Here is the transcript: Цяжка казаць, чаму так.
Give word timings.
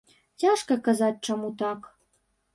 Цяжка 0.43 0.77
казаць, 0.87 1.21
чаму 1.29 1.53
так. 1.61 1.79